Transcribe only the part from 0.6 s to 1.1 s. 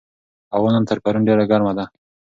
نن تر